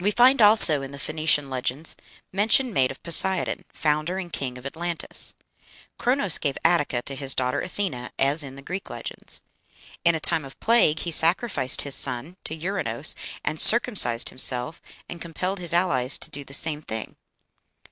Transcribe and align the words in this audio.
We 0.00 0.10
find 0.10 0.42
also, 0.42 0.82
in 0.82 0.90
the 0.90 0.98
Phoenician 0.98 1.48
legends, 1.48 1.94
mention 2.32 2.72
made 2.72 2.90
of 2.90 3.00
Poseidon, 3.04 3.64
founder 3.72 4.18
and 4.18 4.32
king 4.32 4.58
of 4.58 4.66
Atlantis. 4.66 5.34
Chronos 5.96 6.38
gave 6.38 6.58
Attica 6.64 7.02
to 7.02 7.14
his 7.14 7.34
daughter 7.36 7.60
Athena, 7.60 8.10
as 8.18 8.42
in 8.42 8.56
the 8.56 8.62
Greek 8.62 8.90
legends. 8.90 9.40
In 10.04 10.16
a 10.16 10.18
time 10.18 10.44
of 10.44 10.58
plague 10.58 10.98
he 10.98 11.12
sacrificed 11.12 11.82
his 11.82 11.94
son 11.94 12.36
to 12.42 12.52
Ouranos, 12.56 13.14
and 13.44 13.60
"circumcised 13.60 14.30
himself, 14.30 14.82
and 15.08 15.22
compelled 15.22 15.60
his 15.60 15.72
allies 15.72 16.18
to 16.18 16.30
do 16.30 16.42
the 16.42 16.52
same 16.52 16.82
thing." 16.82 17.14